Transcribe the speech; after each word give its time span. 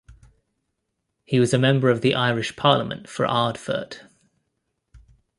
He 1.25 1.39
was 1.39 1.53
a 1.53 1.59
member 1.59 1.87
of 1.91 2.01
the 2.01 2.15
Irish 2.15 2.55
Parliament 2.55 3.07
for 3.07 3.27
Ardfert. 3.27 4.07